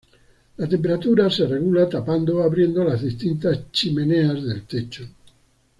La 0.57 0.67
temperatura 0.67 1.29
se 1.29 1.45
regula 1.45 1.87
tapando 1.87 2.39
o 2.39 2.41
abriendo 2.41 2.83
las 2.83 3.03
distintas 3.03 3.69
"chimeneas" 3.71 4.43
del 4.43 4.63
techo. 4.63 5.05